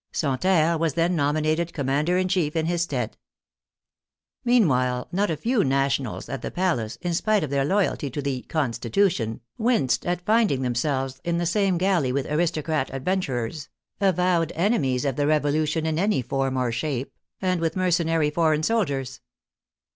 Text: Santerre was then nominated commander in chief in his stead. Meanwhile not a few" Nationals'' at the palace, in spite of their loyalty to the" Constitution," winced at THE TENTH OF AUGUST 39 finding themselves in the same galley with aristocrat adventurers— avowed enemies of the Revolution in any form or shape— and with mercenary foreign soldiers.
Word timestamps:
Santerre 0.11 0.79
was 0.79 0.95
then 0.95 1.15
nominated 1.15 1.73
commander 1.73 2.17
in 2.17 2.27
chief 2.27 2.55
in 2.55 2.65
his 2.65 2.81
stead. 2.81 3.17
Meanwhile 4.43 5.07
not 5.11 5.29
a 5.29 5.37
few" 5.37 5.63
Nationals'' 5.79 6.27
at 6.27 6.41
the 6.41 6.49
palace, 6.49 6.95
in 7.03 7.13
spite 7.13 7.43
of 7.43 7.51
their 7.51 7.63
loyalty 7.63 8.09
to 8.09 8.19
the" 8.19 8.41
Constitution," 8.49 9.41
winced 9.59 10.03
at 10.07 10.17
THE 10.17 10.21
TENTH 10.21 10.21
OF 10.21 10.21
AUGUST 10.21 10.25
39 10.25 10.39
finding 10.47 10.61
themselves 10.63 11.21
in 11.23 11.37
the 11.37 11.45
same 11.45 11.77
galley 11.77 12.11
with 12.11 12.25
aristocrat 12.25 12.89
adventurers— 12.91 13.69
avowed 14.01 14.51
enemies 14.55 15.05
of 15.05 15.17
the 15.17 15.27
Revolution 15.27 15.85
in 15.85 15.99
any 15.99 16.23
form 16.23 16.57
or 16.57 16.71
shape— 16.71 17.13
and 17.39 17.61
with 17.61 17.75
mercenary 17.75 18.31
foreign 18.31 18.63
soldiers. 18.63 19.21